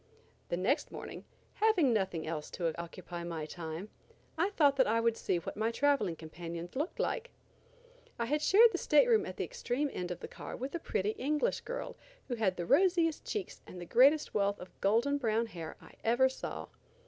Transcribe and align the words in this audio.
The 0.49 0.57
next 0.57 0.91
morning, 0.91 1.25
having 1.53 1.93
nothing 1.93 2.25
else 2.25 2.49
to 2.57 2.75
occupy 2.81 3.23
my 3.23 3.45
time, 3.45 3.89
I 4.35 4.49
thought 4.49 4.75
that 4.77 4.87
I 4.87 4.99
would 4.99 5.15
see 5.15 5.37
what 5.37 5.55
my 5.55 5.69
traveling 5.69 6.15
companions 6.15 6.75
looked 6.75 6.99
like. 6.99 7.29
I 8.17 8.25
had 8.25 8.41
shared 8.41 8.71
the 8.71 8.79
stateroom 8.79 9.27
at 9.27 9.37
the 9.37 9.43
extreme 9.43 9.91
end 9.93 10.09
of 10.09 10.19
the 10.19 10.27
car 10.27 10.55
with 10.55 10.73
a 10.73 10.79
pretty 10.79 11.11
English 11.19 11.61
girl 11.61 11.97
who 12.29 12.33
had 12.33 12.57
the 12.57 12.65
rosiest 12.65 13.25
cheeks 13.25 13.61
and 13.67 13.79
the 13.79 13.85
greatest 13.85 14.33
wealth 14.33 14.59
of 14.59 14.81
golden 14.81 15.19
brown 15.19 15.45
hair 15.45 15.77
I 15.79 15.93
ever 16.03 16.29
saw. 16.29 16.69